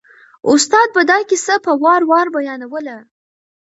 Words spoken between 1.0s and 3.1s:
دا کیسه په وار وار بیانوله.